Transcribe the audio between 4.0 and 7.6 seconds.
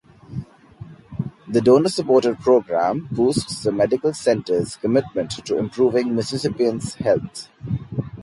Center's commitment to improving Mississippians' health.